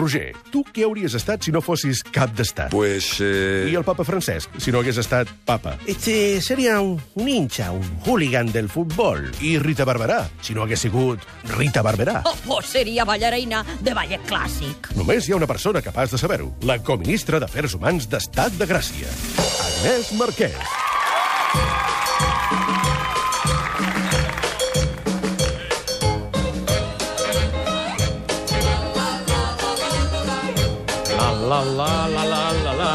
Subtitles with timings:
[0.00, 2.72] Roger, tu què hauries estat si no fossis cap d'estat?
[2.72, 3.12] Pues...
[3.20, 3.68] Eh...
[3.70, 5.76] I el papa Francesc, si no hagués estat papa?
[5.86, 9.28] Este sería un, un hincha, un hooligan del fútbol.
[9.44, 11.20] I Rita Barberà, si no hagués sigut
[11.52, 12.22] Rita Barberà?
[12.24, 14.92] Oh, pues seria ballarina de ballet clàssic.
[14.96, 19.12] Només hi ha una persona capaç de saber-ho, la coministra d'Afers Humans d'Estat de Gràcia,
[19.36, 21.79] Agnès Marquès.
[31.30, 32.90] La, la, la, la, la, la.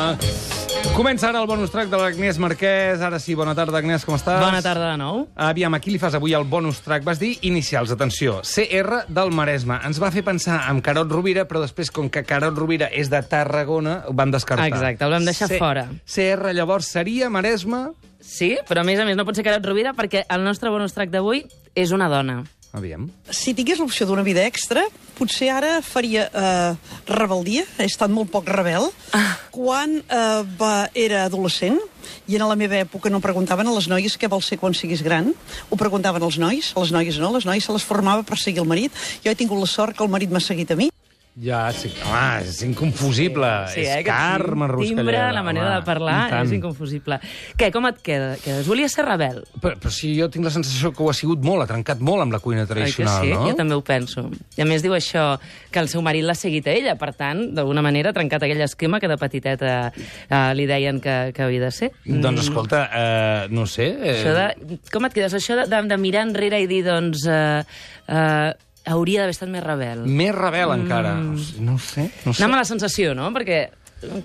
[0.96, 3.00] Comença ara el bonus track de l'Agnès Marquès.
[3.04, 4.42] Ara sí, bona tarda, Agnès, com estàs?
[4.44, 5.22] Bona tarda de nou.
[5.48, 7.04] Aviam, a qui li fas avui el bonus track?
[7.08, 8.42] Vas dir inicials, atenció.
[8.44, 9.78] CR del Maresme.
[9.88, 13.22] Ens va fer pensar en Carot Rovira, però després, com que Carot Rovira és de
[13.24, 14.68] Tarragona, ho vam descartar.
[14.68, 15.88] Exacte, el vam deixar C- fora.
[16.04, 17.88] CR, llavors, seria Maresme...
[18.26, 20.96] Sí, però a més a més no pot ser Carot Rovira perquè el nostre bonus
[20.96, 21.44] track d'avui
[21.78, 22.40] és una dona.
[22.76, 23.08] Aviam.
[23.32, 24.84] Si tingués l'opció d'una vida extra,
[25.16, 26.72] potser ara faria eh,
[27.08, 29.38] rebeldia, he estat molt poc rebel, Ah.
[29.56, 31.80] quan eh, va, era adolescent,
[32.28, 35.02] i en la meva època no preguntaven a les noies què vols ser quan siguis
[35.06, 35.32] gran,
[35.70, 38.62] ho preguntaven als nois, a les noies no, les noies se les formava per seguir
[38.66, 38.92] el marit,
[39.24, 40.90] jo he tingut la sort que el marit m'ha seguit a mi,
[41.36, 41.90] Ja, sí.
[42.08, 43.48] Home, és inconfusible.
[43.74, 45.32] Sí, és eh, Carme el timbre, Ruscalleda.
[45.36, 47.18] la manera home, de parlar és inconfusible.
[47.60, 48.30] Què, com et queda?
[48.40, 48.64] quedes?
[48.72, 49.42] Volia ser rebel.
[49.60, 52.24] Però, però si jo tinc la sensació que ho ha sigut molt, ha trencat molt
[52.24, 53.34] amb la cuina tradicional, sí?
[53.36, 53.44] no?
[53.50, 54.30] Jo també ho penso.
[54.56, 55.28] I a més diu això,
[55.76, 58.64] que el seu marit l'ha seguit a ella, per tant, d'alguna manera ha trencat aquell
[58.64, 61.92] esquema que de petiteta eh, li deien que, que havia de ser.
[62.08, 63.92] Doncs escolta, eh, no sé...
[63.92, 65.36] Eh, Això de, com et quedes?
[65.36, 67.66] Això de, de, de mirar enrere i dir, doncs, eh,
[68.08, 68.54] eh,
[68.86, 70.06] hauria d'haver estat més rebel.
[70.06, 71.16] Més rebel, encara.
[71.18, 72.08] No sé, no sé.
[72.38, 73.28] Anar amb la sensació, no?
[73.36, 73.60] Perquè,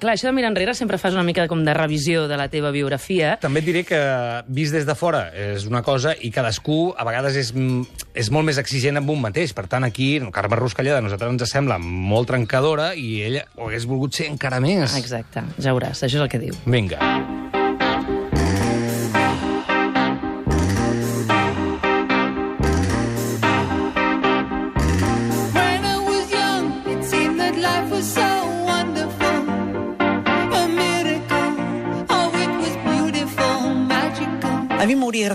[0.00, 2.72] clar, això de mirar enrere sempre fas una mica com de revisió de la teva
[2.74, 3.36] biografia.
[3.42, 4.00] També et diré que,
[4.48, 8.46] vist des de fora, és una cosa i cadascú, a vegades, és, mm, és molt
[8.48, 9.54] més exigent amb un mateix.
[9.56, 13.68] Per tant, aquí, no, Carme Ruscalleda, a nosaltres ens sembla molt trencadora i ella ho
[13.68, 14.96] hagués volgut ser encara més.
[14.96, 16.54] Exacte, ja veuràs, això és el que diu.
[16.66, 16.98] Vinga.
[17.00, 17.59] When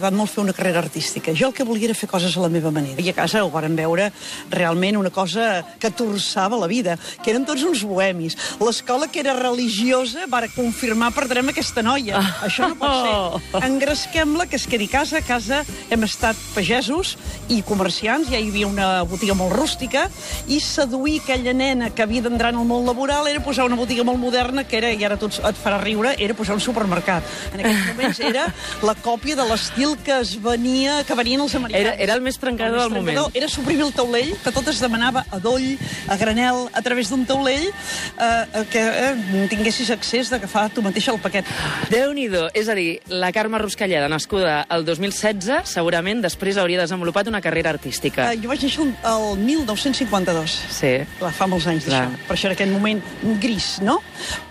[0.05, 1.33] agradat molt fer una carrera artística.
[1.33, 3.01] Jo el que volia era fer coses a la meva manera.
[3.01, 4.11] I a casa ho varen veure
[4.51, 8.37] realment una cosa que torçava la vida, que eren tots uns bohemis.
[8.61, 12.21] L'escola que era religiosa va confirmar perdrem aquesta noia.
[12.45, 13.63] Això no pot ser.
[13.65, 15.17] Engresquem-la, que es quedi a casa.
[15.17, 17.15] A casa hem estat pagesos
[17.49, 20.05] i comerciants, ja hi havia una botiga molt rústica,
[20.47, 24.03] i seduir aquella nena que havia d'entrar en el món laboral era posar una botiga
[24.03, 27.23] molt moderna, que era, i ara tot et farà riure, era posar un supermercat.
[27.53, 28.47] En aquells moments era
[28.85, 31.85] la còpia de l'estil que es venia, que venien els americans.
[31.85, 33.35] Era- era el més trencador El del moment.
[33.35, 37.25] Era suprimir el taulell, que tot es demanava a doll, a granel, a través d'un
[37.25, 41.45] taulell, eh, que eh, tinguessis accés d'agafar tu mateixa el paquet.
[41.89, 42.49] Déu-n'hi-do.
[42.53, 47.69] És a dir, la Carme Ruscalleda, nascuda el 2016, segurament després hauria desenvolupat una carrera
[47.71, 48.31] artística.
[48.33, 50.51] Eh, jo vaig néixer el- el 1952.
[50.71, 50.93] Sí.
[51.19, 52.09] Clar, fa molts anys d'això.
[52.27, 53.01] Per això era aquell moment
[53.41, 54.01] gris, no?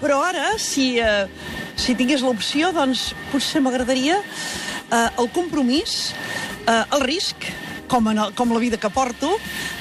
[0.01, 1.27] Però ara, si, eh,
[1.77, 4.19] si tingués l'opció, doncs potser m'agradaria
[4.93, 6.15] eh, el compromís,
[6.67, 7.37] eh, el risc,
[7.95, 9.31] com, en el, com la vida que porto,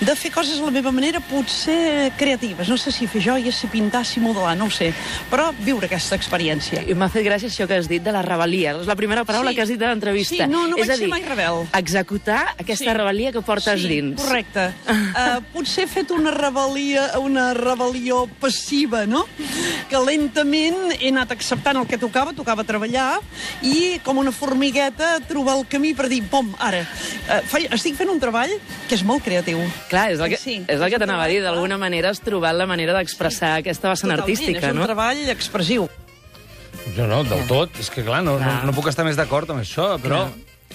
[0.03, 2.69] de fer coses a la meva manera, potser creatives.
[2.69, 4.91] No sé si fer joies, si pintar, si modelar, no ho sé.
[5.31, 6.83] Però viure aquesta experiència.
[6.85, 8.75] I m'ha fet gràcia això que has dit de la rebel·lia.
[8.83, 9.55] És la primera paraula Sí.
[9.57, 10.45] que has dit a l'entrevista.
[10.45, 11.63] Sí, no, no és vaig a ser dir, mai rebel.
[11.73, 12.97] executar aquesta Sí.
[12.97, 14.21] rebel·lia que portes sí, dins.
[14.21, 14.67] Correcte.
[14.87, 19.25] Uh, potser he fet una rebel·lia, una rebel·lió passiva, no?
[19.89, 23.19] Que lentament he anat acceptant el que tocava, tocava treballar,
[23.63, 26.85] i com una formigueta trobar el camí per dir, pom, ara.
[27.27, 27.41] Uh,
[27.73, 28.51] estic fent un treball
[28.89, 29.59] que és molt creatiu.
[29.89, 31.41] Clar, és el que, Sí, és el que t'anava a dir.
[31.43, 34.87] D'alguna manera has trobat la manera d'expressar aquesta vessant Totalment, artística, és un no?
[34.89, 35.89] treball expressiu.
[36.97, 37.77] No, no, del tot.
[37.79, 38.65] És que, clar, no, no, Clar.
[38.67, 40.25] no puc estar més d'acord amb això, però...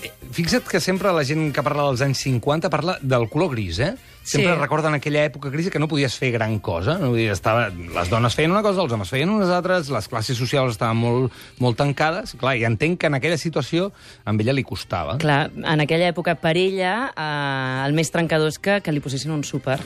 [0.03, 3.79] eh, Fixa't que sempre la gent que parla dels anys 50 parla del color gris,
[3.83, 3.95] eh?
[4.29, 4.61] Sempre Sí.
[4.61, 6.99] recorden aquella època gris que no podies fer gran cosa.
[6.99, 7.09] No?
[7.15, 10.37] Vull dir, estava, les dones feien una cosa, els homes feien unes altres, les classes
[10.37, 12.37] socials estaven molt, molt tancades.
[12.39, 13.91] Clar, i entenc que en aquella situació
[14.25, 15.17] a ella li costava.
[15.19, 19.33] Clar, en aquella època, per ella, eh, el més trencador és que, que li posessin
[19.33, 19.81] un súper.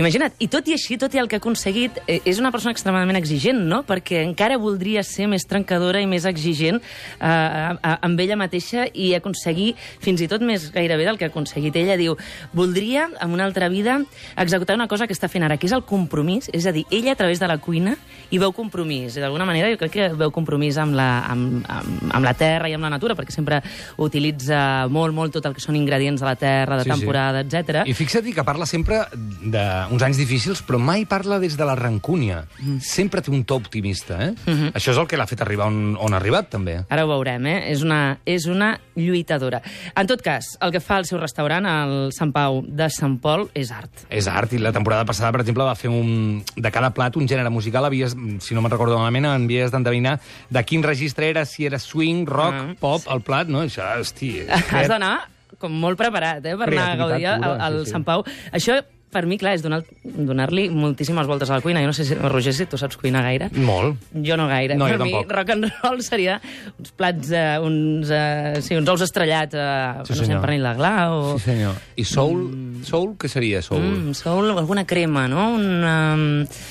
[0.00, 2.72] Imagina't, i tot i així, tot i el que ha aconseguit, eh, és una persona
[2.72, 3.82] extremadament exigent, no?
[3.84, 9.74] Perquè encara voldria ser més trencadora i més exigent eh, amb ella mateixa i aconseguir
[10.00, 11.76] fins i tot més gairebé del que ha aconseguit.
[11.76, 12.16] Ella diu,
[12.56, 14.00] voldria, en una altra vida,
[14.36, 17.12] executar una cosa que està fent ara, que és el compromís, és a dir, ella
[17.12, 17.96] a través de la cuina
[18.30, 19.14] hi veu compromís.
[19.14, 22.74] D'alguna manera jo crec que veu compromís amb la, amb, amb, amb la terra i
[22.74, 23.62] amb la natura, perquè sempre
[23.98, 26.96] utilitza molt, molt tot el que són ingredients de la terra, de Sí, sí.
[26.96, 27.84] temporada, etc.
[27.86, 31.74] I fixa't que parla sempre de uns anys difícils, però mai parla des de la
[31.74, 32.44] rancúnia.
[32.60, 32.78] Mm.
[32.80, 34.30] Sempre té un to optimista, eh?
[34.46, 34.72] Mm -hmm.
[34.72, 36.84] Això és el que l'ha fet arribar on, on ha arribat, també.
[36.88, 37.70] Ara ho veurem, eh?
[37.72, 39.62] És una, és una lluitadora.
[39.96, 43.49] En tot cas, el que fa el seu restaurant, el Sant Pau de Sant Pol,
[43.54, 44.04] és art.
[44.10, 46.42] És art, i la temporada passada, per exemple, va fer un...
[46.56, 48.14] De cada plat, un gènere musical, havies,
[48.44, 50.18] si no me'n recordo malament, havies d'endevinar
[50.50, 52.74] de quin registre era, si era swing, rock, Ah.
[52.80, 53.62] pop, el plat, no?
[53.66, 54.36] Això, hosti...
[54.70, 55.16] Has d'anar
[55.60, 57.90] com molt preparat, eh, per anar a gaudir al, pura, al sí, sí.
[57.92, 58.22] Sant Pau.
[58.56, 58.78] Això,
[59.10, 61.80] per mi, clar, és donar- donar-li moltíssimes voltes a la cuina.
[61.82, 63.48] Jo no sé si, Roger, si tu saps cuinar gaire.
[63.58, 63.98] Molt.
[64.24, 64.76] Jo no gaire.
[64.78, 65.32] No, per mi, tampoc.
[65.36, 66.38] rock and roll seria
[66.78, 70.62] uns plats, eh, uns, eh, sí, uns ous estrellats, eh, Sí, no sé, amb pernil
[70.68, 71.34] de gla o...
[71.40, 71.74] Sí, senyor.
[71.98, 72.38] I soul,
[72.86, 73.80] soul què seria, soul?
[73.82, 75.54] Mm, soul, alguna crema, no?
[75.56, 76.24] Un, um...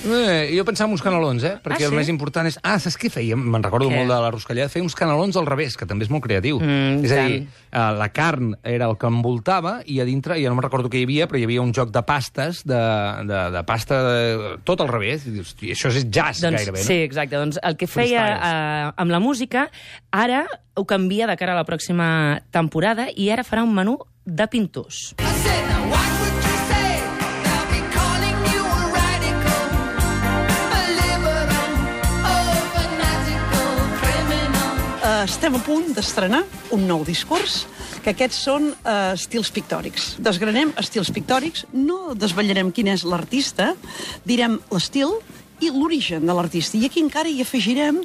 [0.10, 1.56] Eh, jo pensava en uns canelons, eh?
[1.64, 2.00] Perquè Ah, el sí?
[2.00, 2.58] més important és...
[2.64, 3.36] Ah, saps què feia?
[3.40, 3.96] Me'n recordo Què?
[4.00, 4.70] molt de la Ruscalleda.
[4.70, 6.60] Feia uns canelons al revés, que també és molt creatiu.
[6.60, 10.50] Mm, és a dir, eh, la carn era el que envoltava i a dintre, ja
[10.50, 12.82] no me'n recordo què hi havia, però hi havia un joc de pastes, de,
[13.30, 15.26] de, de pasta, de, tot al revés.
[15.28, 16.86] I dius, "Hosti, això és jazz, Doncs, gairebé, no?
[16.86, 17.36] sí, exacte.
[17.36, 19.70] Doncs el que feia eh, amb la música,
[20.12, 20.46] ara
[20.76, 25.16] ho canvia de cara a la pròxima temporada i ara farà un menú de pintors.
[35.30, 36.40] Estem a punt d'estrenar
[36.74, 37.62] un nou discurs,
[38.02, 40.16] que aquests són eh, estils pictòrics.
[40.26, 43.76] Desgranem estils pictòrics, no desvetllarem quin és l'artista,
[44.26, 45.20] direm l'estil
[45.62, 46.80] i l'origen de l'artista.
[46.80, 48.02] I aquí encara hi afegirem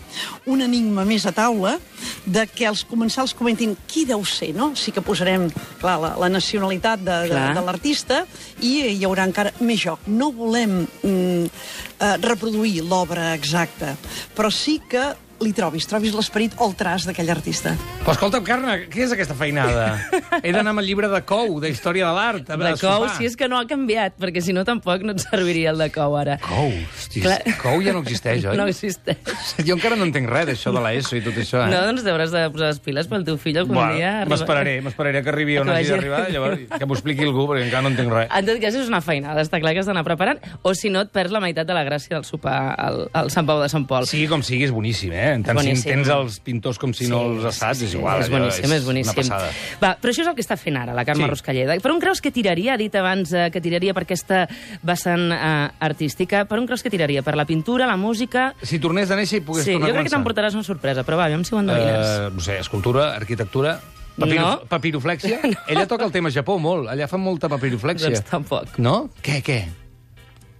[0.50, 1.79] un enigma més a taula
[2.26, 4.73] de que els comensals comentin qui deu ser, no?
[4.77, 5.49] Sí que posarem,
[5.81, 8.25] clar, la, la nacionalitat de, de, de l'artista
[8.61, 10.05] i hi haurà encara més joc.
[10.11, 13.94] No volem mm, eh, reproduir l'obra exacta,
[14.37, 17.72] però sí que li trobis, trobis l'esperit o el traç d'aquell artista.
[18.04, 19.98] Però escolta'm, Carme, què és aquesta feinada?
[20.42, 23.26] He d'anar amb el llibre de Cou, de Història de l'Art, a, De cou, si
[23.28, 26.16] és que no ha canviat, perquè si no tampoc no et serviria el de cou
[26.16, 26.36] ara.
[26.44, 27.40] Cou, hosti, Clar.
[27.62, 28.56] Cou ja no existeix, oi?
[28.60, 29.19] No existeix.
[29.66, 31.70] Jo encara no entenc res d'això de l'ESO i tot això, eh?
[31.72, 34.10] No, doncs t'hauràs de posar les piles pel teu fill algun Bueno, dia.
[34.22, 37.64] arriba- M'esperaré, m'esperaré que arribi on Que hagi d'arribar, llavors que m'ho expliqui algú, perquè
[37.66, 38.28] encara no entenc res.
[38.31, 41.00] En tot cas, és una feinada, està clar que has d'anar preparant, o si no
[41.06, 43.86] et perds la meitat de la gràcia del sopar al, al Sant Pau de Sant
[43.88, 44.06] Pol.
[44.10, 45.24] Sigui com sigui, és boníssim, eh?
[45.25, 45.91] Tant si Boníssim.
[45.91, 48.21] tens els pintors com si no els assaig, és igual.
[48.23, 49.12] és boníssim, és, boníssim.
[49.12, 49.50] Una passada.
[49.82, 51.29] Va, però això és el que està fent ara, la Carme Sí.
[51.29, 51.31] sí.
[51.31, 51.76] Ruscalleda.
[51.81, 52.75] Per on creus que tiraria?
[52.75, 54.44] Ha dit abans eh, que tiraria per aquesta
[54.82, 56.44] vessant eh, artística.
[56.44, 57.23] Per on creus que tiraria?
[57.23, 58.55] Per la pintura, la música...
[58.62, 60.19] Si tornés de néixer i pogués sí, jo tornar a crec que començar.
[60.19, 62.06] t'emportaràs una sorpresa, però va, aviam si ho endevines.
[62.06, 63.79] Eh, no sé, escultura, arquitectura...
[64.15, 64.61] Papiro, No.
[64.70, 65.41] Papiroflèxia?
[65.50, 65.59] no.
[65.67, 66.87] Ella toca el tema Japó molt.
[66.93, 68.12] Allà fan molta papiroflèxia.
[68.15, 68.77] Doncs tampoc.
[68.79, 69.09] No?
[69.20, 69.56] Què, què?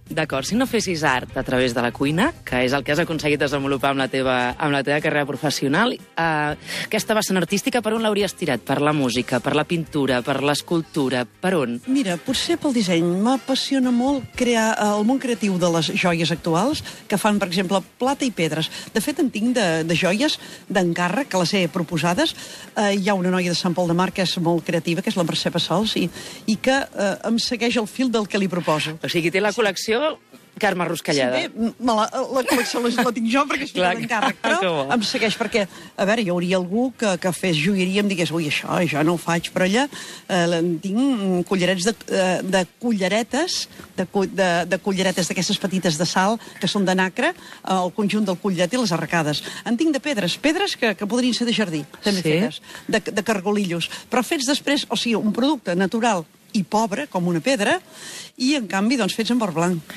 [0.05, 2.99] D'acord, si no fessis art a través de la cuina, que és el que has
[3.01, 6.55] aconseguit desenvolupar amb la teva, amb la teva carrera professional, eh,
[6.85, 8.61] aquesta vessant artística per on l'hauries tirat?
[8.61, 11.79] Per la música, per la pintura, per l'escultura, per on?
[11.87, 13.01] Mira, potser pel disseny.
[13.25, 17.81] M'apassiona molt crear eh, el món creatiu de les joies actuals, que fan, per exemple,
[17.97, 18.69] plata i pedres.
[18.93, 20.37] De fet, en tinc de, de joies
[20.69, 22.35] d'encàrrec, que les he proposades.
[22.77, 25.09] Eh, hi ha una noia de Sant Pol de Mar que és molt creativa, que
[25.09, 26.05] és la Mercè Passols, i,
[26.45, 28.99] i que eh, em segueix el fil del que li proposo.
[29.01, 29.94] O sigui, té la col·lecció
[30.57, 31.35] Carme Ruscalleda.
[31.35, 35.35] Sí, bé, la, la col·lecció la, la tinc jo perquè feta d'encàrrec, però em segueix
[35.35, 35.65] perquè,
[35.99, 39.03] a veure, hi hauria algú que, que fes joieria i em digués, ui, això, jo
[39.03, 43.57] no ho faig, però allà eh, tinc mm, cullerets de, eh, de culleretes,
[43.99, 48.23] de, de, de culleretes d'aquestes petites de sal, que són de nacre, eh, el conjunt
[48.31, 49.43] del cotllet i les arracades.
[49.67, 52.31] En tinc de pedres, pedres que, que podrien ser de jardí, també Sí?
[52.31, 56.23] fetes, de, de cargolillos, però fets després, o sigui, un producte natural
[56.55, 57.77] i pobre, com una pedra,
[58.41, 59.95] i en canvi, doncs, fets en or blanc.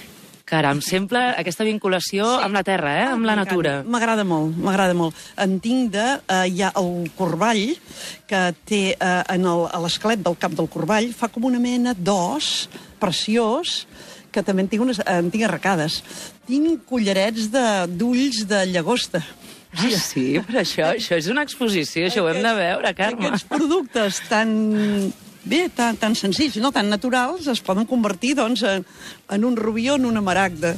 [0.48, 2.44] Caram, sempre aquesta vinculació sí.
[2.46, 3.06] amb la terra, eh?
[3.12, 3.50] amb la M'encanta.
[3.52, 3.72] natura.
[3.84, 5.16] M'agrada molt, m'agrada molt.
[5.44, 6.06] En tinc de...
[6.24, 7.74] Eh, hi ha el corball,
[8.30, 11.92] que té eh, en el- a l'esquelet del cap del corball, fa com una mena
[11.92, 13.82] d'os preciós,
[14.32, 16.00] que també en tinc, unes, en tinc arracades.
[16.48, 19.20] Tinc collarets de- d'ulls de, de llagosta.
[19.76, 23.28] Ah, sí, però això, això és una exposició, això ho hem de veure, Carme.
[23.28, 24.48] Aquests productes tan
[25.48, 28.84] bé, tan, tan senzills, no tan naturals, es poden convertir doncs, en,
[29.30, 30.76] en un rubió, en una maragda.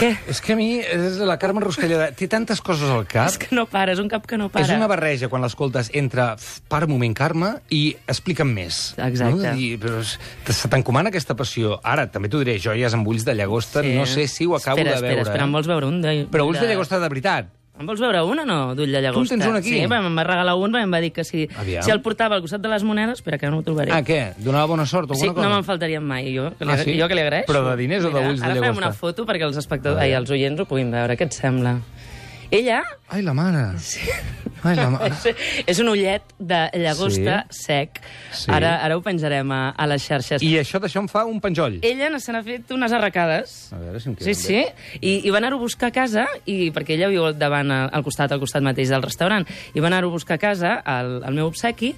[0.00, 0.08] Què?
[0.26, 3.28] És que a mi, és la Carme Ruscalleda, té tantes coses al cap...
[3.30, 4.64] És que no para, és un cap que no para.
[4.66, 8.80] És una barreja, quan l'escoltes, entre "F, para un moment, Carme, i explica'm més.
[8.98, 9.52] Exacte.
[9.52, 9.54] No?
[9.54, 10.16] I, però és-
[10.50, 11.78] se t'encomana aquesta passió.
[11.86, 13.94] Ara, també t'ho diré, joies amb ulls de llagosta, Sí.
[13.94, 15.20] no sé si ho acabo espera, de veure.
[15.20, 16.02] Espera, espera, em vols veure un?
[16.02, 17.52] De, Però ulls de llagosta de veritat.
[17.82, 19.34] Em vols veure un o no, d'ull de llagosta?
[19.34, 19.72] Tu en tens un aquí?
[19.74, 21.82] Sí, em va regalar un, em va dir que si, Aviam.
[21.82, 23.18] si el portava al costat de les monedes...
[23.18, 23.90] Espera, que no ho trobaré.
[23.90, 24.20] Ah, què?
[24.38, 25.48] Donava bona sort o Sí, alguna cosa?
[25.48, 26.94] no me'n faltarien mai, jo, que li, Ah, sí?
[27.00, 27.50] jo que li agraeixo.
[27.50, 28.86] Però de diners o Mira, d'ulls de Ara farem llagosta?
[28.86, 31.74] una foto perquè els espectadors, ai, els oients ho puguin veure, què et sembla?
[32.52, 33.66] Ella Ai, la mare.
[34.62, 35.26] Ai, la és,
[35.66, 37.62] és un ullet de llagosta Sí.
[37.66, 38.00] sec.
[38.32, 38.50] Sí.
[38.54, 40.42] Ara, ara ho penjarem a, a les xarxes.
[40.42, 41.80] I això d'això em fa un penjoll.
[41.82, 43.56] Ella se n'ha fet unes arracades.
[43.74, 44.60] A veure si em Sí, sí.
[45.00, 48.30] I, i va anar-ho a buscar a casa, i, perquè ella viu davant, al costat,
[48.32, 51.46] al costat mateix del restaurant, i va anar-ho a buscar a casa, al, al meu
[51.50, 51.94] obsequi,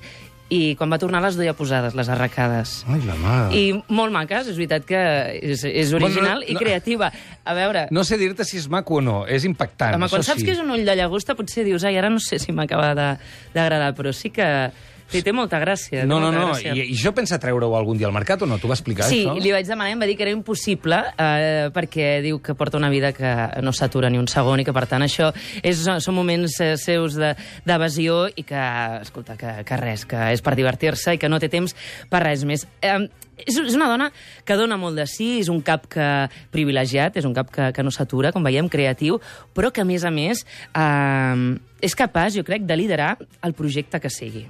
[0.52, 2.84] i quan va tornar les duia posades, les arracades.
[2.86, 3.56] Ai, la mare.
[3.56, 5.00] I molt maques, és veritat que
[5.40, 7.10] és, és original Bueno, no- i creativa.
[7.44, 9.94] A veure, No sé dir-te si és maco o no, és impactant.
[9.96, 10.46] home, quan saps sí.
[10.46, 13.18] que és un ull de llagosta, potser dius, ai, ara no sé si m'acaba de-
[13.54, 14.70] d'agradar, però sí que
[15.08, 16.04] sí, té molta gràcia.
[16.06, 16.74] No, no, no, gràcia.
[16.74, 18.58] i, i jo pensa treure-ho algun dia al mercat o no?
[18.58, 19.36] T'ho va explicar, Sí, això?
[19.40, 22.76] li vaig demanar i em va dir que era impossible eh, perquè diu que porta
[22.80, 25.32] una vida que no s'atura ni un segon i que, per tant, això
[25.62, 27.34] és, són moments eh, seus de-
[27.64, 28.64] d'evasió i que,
[29.02, 31.74] escolta, que, que res, que és per divertir-se i que no té temps
[32.10, 32.66] per res més.
[32.82, 32.98] Eh,
[33.38, 34.10] és, és una dona
[34.46, 36.08] que dona molt de sí, és un cap que
[36.54, 39.20] privilegiat, és un cap que, que no s'atura, com veiem, creatiu,
[39.54, 44.00] però que, a més a més, eh, és capaç, jo crec, de liderar el projecte
[44.00, 44.46] que sigui.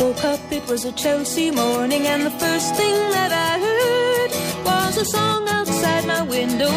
[0.00, 3.75] Woke up, it was a Chelsea morning, and the first thing that I heard
[4.98, 6.72] a song outside my window,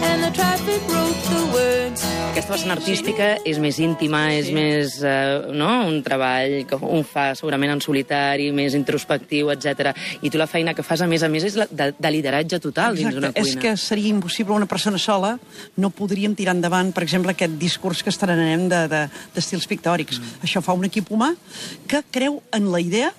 [0.00, 2.00] and the traffic wrote the words.
[2.32, 5.68] Aquesta vessant artística és més íntima, és més eh, no?
[5.84, 9.92] un treball que un fa segurament en solitari, més introspectiu, etc.
[10.24, 12.60] I tu la feina que fas, a més a més, és la de, de lideratge
[12.62, 13.44] total dins d'una cuina.
[13.44, 15.34] És que seria impossible una persona sola,
[15.76, 20.22] no podríem tirar endavant, per exemple, aquest discurs que estrenarem d'estils de, d'estils pictòrics.
[20.22, 20.46] Mm.
[20.48, 21.34] Això fa un equip humà
[21.90, 23.12] que creu en la idea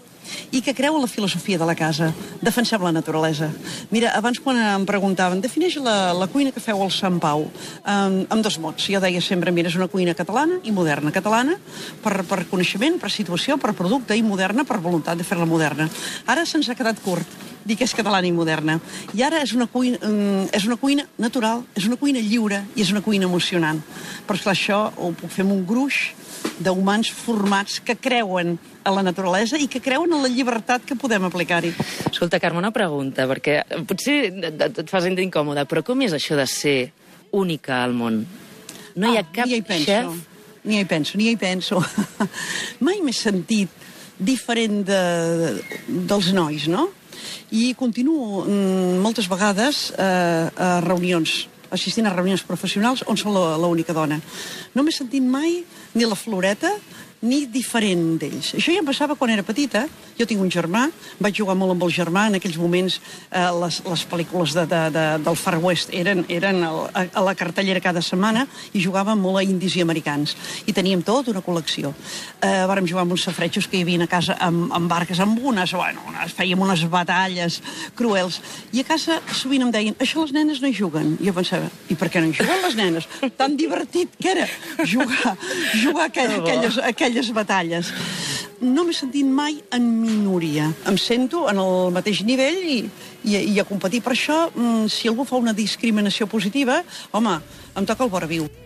[0.51, 2.11] i que creu en la filosofia de la casa.
[2.41, 3.49] Defensem la naturalesa.
[3.91, 8.19] Mira, abans quan em preguntaven defineix la, la cuina que feu al Sant Pau um,
[8.27, 8.89] amb dos mots.
[8.89, 11.13] Jo deia sempre, mira, és una cuina catalana i moderna.
[11.15, 11.57] Catalana
[12.03, 15.89] per, per coneixement, per situació, per producte, i moderna per voluntat de fer-la moderna.
[16.27, 18.79] Ara se'ns ha quedat curt dir que és catalana i moderna.
[19.13, 22.81] I ara és una, cuina, mm, és una cuina natural, és una cuina lliure i
[22.81, 23.81] és una cuina emocionant.
[24.27, 26.13] Però esclar, això ho puc fer amb un gruix
[26.59, 31.23] d'humans formats que creuen a la naturalesa i que creuen en la llibertat que podem
[31.29, 31.71] aplicar-hi.
[32.11, 36.13] Escolta, Carme, una pregunta, perquè potser et, et et fa sentir incòmode, però com és
[36.13, 36.91] això de ser
[37.31, 38.25] única al món?
[38.95, 40.29] No hi ha Ah, cap ni hi penso, xef...
[40.63, 41.81] Ni hi penso, ni hi penso.
[42.85, 43.71] Mai m'he sentit
[44.19, 44.99] diferent de,
[45.87, 46.89] dels nois, no?
[47.51, 53.95] I continuo mm, moltes vegades eh, a reunions, assistint a reunions professionals on sóc l'única
[53.95, 54.19] dona.
[54.73, 55.63] No m'he sentit mai
[55.93, 56.73] ni la floreta
[57.23, 58.53] ni diferent d'ells.
[58.57, 59.85] Això ja em passava quan era petita.
[60.17, 60.83] Jo tinc un germà,
[61.23, 62.99] vaig jugar molt amb el germà, en aquells moments
[63.31, 66.71] eh, les, les pel·lícules de, de, de, del Far West eren, eren a,
[67.07, 70.35] a la cartellera cada setmana i jugàvem molt a indis i americans.
[70.67, 71.93] I teníem tot una col·lecció.
[72.43, 75.39] Eh, vàrem jugar amb uns safretxos que hi havia a casa amb, amb barques, amb
[75.39, 77.61] unes, bueno, unes, fèiem unes batalles
[77.97, 78.41] cruels.
[78.75, 81.15] I a casa sovint em deien, això les nenes no hi juguen.
[81.21, 83.09] I jo pensava, i per què no hi juguen les nenes?
[83.39, 84.47] Tan divertit que era
[84.85, 85.37] jugar,
[85.79, 87.91] jugar aquell, aquelles, aquelles batalles.
[88.63, 90.69] No m'he sentit mai en minoria.
[90.87, 92.77] Em sento en el mateix nivell i,
[93.27, 94.01] i, i a competir.
[94.05, 97.37] Per això, mm, si algú fa una discriminació positiva, home,
[97.75, 98.47] em toca el viu.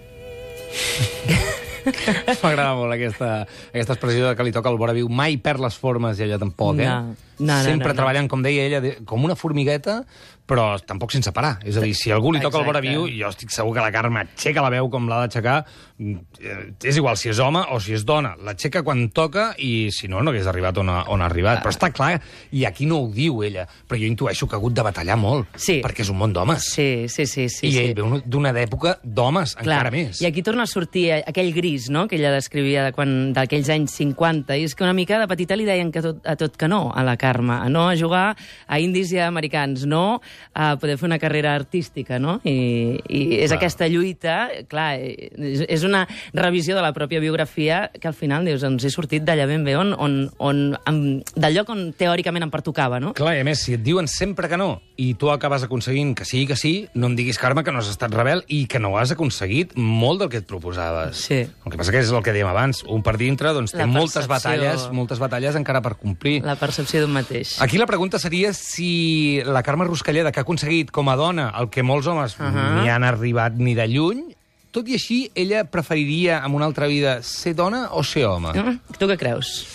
[2.43, 3.29] M'agrada molt aquesta,
[3.71, 5.07] aquesta expressió de que li toca el vora viu.
[5.09, 6.87] Mai perd les formes i ella tampoc, eh?
[6.89, 7.15] No.
[7.39, 7.97] No, no, Sempre no, no.
[8.01, 9.99] treballant, com deia ella, de- com una formigueta,
[10.47, 11.57] però tampoc sense parar.
[11.67, 13.91] És a dir, si algú li toca el vora viu, jo estic segur que la
[13.91, 15.57] Carme aixeca la veu com l'ha d'aixecar.
[15.99, 18.35] Mm, eh, És igual si és home o si és dona.
[18.45, 21.59] L'aixeca quan toca i, si no, no hagués arribat on ha, on ha arribat.
[21.63, 24.73] Però està clar, i aquí no ho diu ella, però jo intueixo que ha hagut
[24.77, 25.81] de batallar molt, Sí.
[25.83, 26.63] perquè és un món d'homes.
[26.73, 27.49] Sí, sí, sí.
[27.49, 27.79] sí, I sí.
[27.83, 30.21] ell ve d'una d'època d'homes, encara més.
[30.21, 33.91] I aquí torna a sortir aquell gris, no?, que ella descrivia de quan- d'aquells anys
[33.97, 36.67] 50, i és que una mica de petita li deien que tot, a tot que
[36.69, 38.35] no, a la Carme, no a jugar
[38.67, 40.21] a indis i a americans, no
[40.53, 42.39] a poder fer una carrera artística, no?
[42.43, 43.59] I, i és Clar.
[43.59, 44.37] aquesta lluita,
[44.69, 48.91] clar, és, és una revisió de la pròpia biografia que al final dius, ens he
[48.93, 53.13] sortit d'allà ben bé on, on, on, amb, del lloc on teòricament em pertocava, no?
[53.17, 56.25] Clar, i a més, si et diuen sempre que no i tu acabes aconseguint que
[56.25, 58.95] sigui que sí, no em diguis, Carme, que no has estat rebel i que no
[58.97, 61.21] has aconseguit molt del que et proposaves.
[61.27, 61.43] Sí.
[61.45, 64.27] El que passa que és el que dèiem abans, un per dintre doncs, té moltes
[64.29, 66.39] batalles, moltes batalles encara per complir.
[66.45, 67.57] La percepció d'un mateix.
[67.61, 71.69] Aquí la pregunta seria si la Carme Ruscalleda, que ha aconseguit com a dona el
[71.69, 72.43] que molts homes uh.
[72.43, 72.81] -huh.
[72.81, 74.23] ni han arribat ni de lluny,
[74.71, 78.53] tot i així, ella preferiria en una altra vida ser dona o ser home?
[78.53, 78.79] Mm?
[78.99, 79.65] Tu què creus?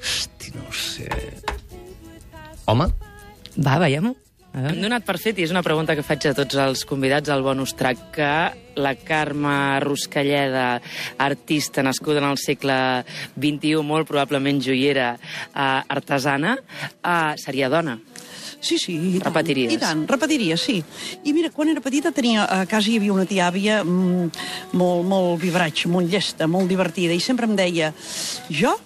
[0.00, 1.08] Hosti, no sé...
[2.66, 2.88] Home?
[3.58, 4.21] Va, veiem-ho.
[4.52, 7.40] Hem donat per fet, i és una pregunta que faig a tots els convidats al
[7.40, 8.32] bonus track, que
[8.76, 10.66] la Carme Ruscalleda,
[11.24, 12.76] artista nascuda en el segle
[13.32, 16.58] XXI, molt probablement joiera, eh, artesana,
[17.00, 17.96] eh, seria dona.
[18.60, 18.92] Sí, sí.
[18.92, 19.72] I tant, Repetiries?
[19.72, 20.76] I tant, repetiria, sí.
[21.24, 24.28] I mira, quan era petita tenia, a casa hi havia una tia àvia mm,
[24.76, 27.90] molt, molt vibratge, molt llesta, molt divertida, i sempre em deia,
[28.52, 28.76] jo,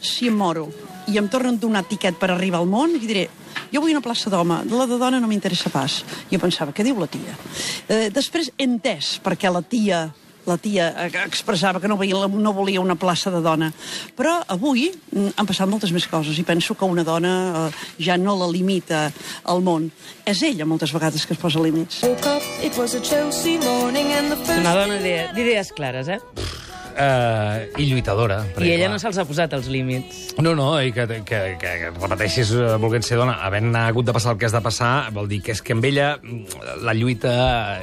[0.00, 0.70] si em moro
[1.06, 3.28] i em tornen a donar tiquet per arribar al món, i diré,
[3.72, 6.02] jo vull una plaça d'home, de la de dona no m'interessa pas.
[6.30, 7.36] Jo pensava, què diu la tia?
[7.88, 10.08] Eh, després he entès perquè la tia
[10.46, 10.88] la tia
[11.22, 13.70] expressava que no, veia, no volia una plaça de dona.
[14.18, 17.34] Però avui mm, han passat moltes més coses i penso que una dona
[17.68, 19.04] eh, ja no la limita
[19.44, 19.90] al món.
[20.26, 22.02] És ella moltes vegades que es posa límits.
[24.58, 26.71] Una dona d'idees clares, eh?
[26.92, 28.42] Uh, I lluitadora.
[28.60, 30.34] I ella clar, no se'ls ha posat els límits.
[30.44, 34.14] No, no, i que, que, que, que repeteixis eh, volent ser dona, havent hagut de
[34.16, 36.94] passar el que has de passar, vol dir que és que amb ella mm, la
[36.94, 37.32] lluita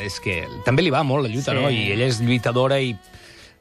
[0.05, 0.43] és que...
[0.67, 1.57] També li va molt la lluita, Sí.
[1.57, 1.69] no?
[1.73, 2.93] I ella és lluitadora i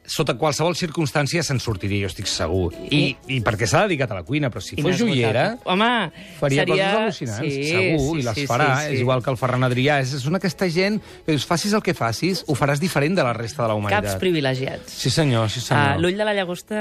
[0.09, 2.71] sota qualsevol circumstància se'n sortiria, jo estic segur.
[2.89, 5.51] I, i perquè s'ha dedicat a la cuina, però si fos joiera...
[5.69, 5.89] Home,
[6.39, 6.87] faria seria...
[6.95, 8.69] coses al·lucinants, sí, segur, sí, i les sí, farà.
[8.79, 8.95] sí, sí.
[8.97, 9.99] És igual que el Ferran Adrià.
[10.01, 13.25] És, és una aquesta gent que dius, facis el que facis, ho faràs diferent de
[13.27, 14.07] la resta de la humanitat.
[14.09, 14.97] Caps privilegiats.
[15.03, 16.01] Sí, senyor, sí, Ah, senyor.
[16.01, 16.79] L'ull de la llagosta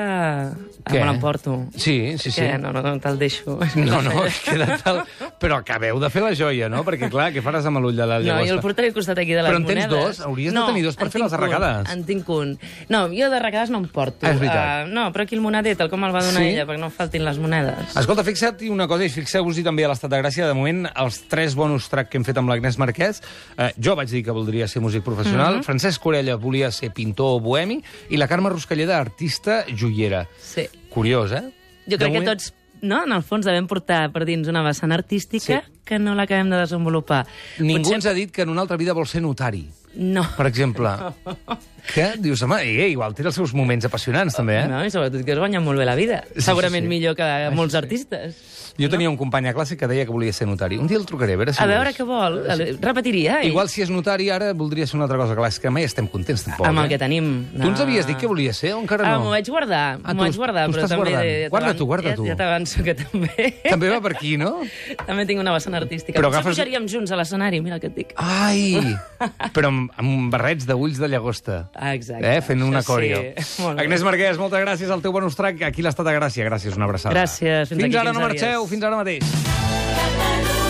[0.89, 0.99] Què?
[0.99, 1.59] me l'emporto.
[1.77, 2.41] Sí, sí, sí.
[2.41, 3.59] Que no, no, no te'l deixo.
[3.77, 5.03] No, no, queda tal...
[5.39, 6.81] Però acabeu de fer la joia, no?
[6.87, 8.49] Perquè, clar, què faràs amb l'ull de la No, llagosta?
[8.49, 10.17] jo el portaré al costat aquí de les Però en tens monedes.
[10.19, 10.25] dos?
[10.27, 11.93] Hauries de tenir dos per fer les tinc un, arracades.
[11.93, 12.55] En tinc un.
[12.89, 14.27] No, jo d'arracades no em porto.
[14.27, 14.57] És veritat.
[14.59, 16.49] Ah, no, però aquí el monedet, el com el va donar Sí?
[16.49, 17.97] ella, perquè no faltin les monedes.
[17.97, 21.55] Escolta, fixa't una cosa, i fixeu-vos-hi també a l'Estat de Gràcia, de moment, els tres
[21.55, 23.23] bonus track que hem fet amb l'Agnès Marquès,
[23.57, 25.63] eh, jo vaig dir que voldria ser músic professional, Mhm.
[25.65, 30.27] Francesc Corella volia ser pintor o bohemi, i la Carme Ruscalleda, artista joiera.
[30.41, 30.69] Sí.
[30.91, 31.43] Curiós, eh?
[31.87, 34.63] Jo De crec que moment- tots, no, en el fons, devem portar per dins una
[34.63, 35.73] vessant artística Sí.
[35.85, 37.27] que no l'acabem de desenvolupar.
[37.59, 40.23] Ningú Potser- ens ha dit que en una altra vida vol ser notari, No.
[40.37, 40.89] per exemple.
[41.89, 44.69] que dius, home, eh, igual té els seus moments apassionants, també, eh?
[44.69, 46.23] No, i sobretot que es guanya molt bé la vida.
[46.35, 46.95] Sí, Segurament sí, sí.
[46.95, 47.79] millor que Això molts sí.
[47.83, 48.45] artistes.
[48.79, 50.77] Jo tenia un company a classe que deia que volia ser notari.
[50.79, 52.37] Un dia el trucaré, a veure si A veure què vol.
[52.81, 53.41] Repetiria.
[53.43, 53.49] eh?
[53.49, 55.35] Igual si és notari, ara voldria ser una altra cosa.
[55.35, 56.69] Clar, és que mai estem contents, tampoc.
[56.69, 56.89] Amb el eh?
[56.93, 57.31] que tenim.
[57.57, 59.25] Tu ens havies dit que volia ser o encara Ah, no?
[59.25, 61.11] m'ho vaig guardar, Ah, m'ho vaig guardar, però també...
[61.11, 62.27] ja Guarda tu, guarda ja, tu.
[62.29, 63.49] Ja t'avanço que també...
[63.69, 64.61] També va per aquí, no?
[65.09, 66.15] també tinc una vessant artística.
[66.21, 68.15] Però agafes- pujaríem junts a l'escenari, mira el que et dic.
[68.15, 68.79] Ai!
[69.59, 71.65] Però amb, amb barrets d'ulls de llagosta.
[71.79, 72.27] Ah, exacte.
[72.27, 72.41] Eh?
[72.43, 73.23] Fent una coreo.
[73.53, 73.67] sí.
[73.75, 75.63] Agnès Marquès, moltes gràcies al teu bonus track.
[75.71, 76.49] Aquí l'Estat de Gràcia.
[76.51, 77.15] Gràcies, una abraçada.
[77.17, 79.25] Gràcies, fins Fins ara 15 no marxeu, fins ara mateix.
[79.25, 80.68] Catalunya.